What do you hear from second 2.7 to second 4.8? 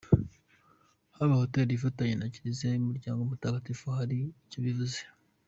y’Umuryango Mutagatifu hari icyo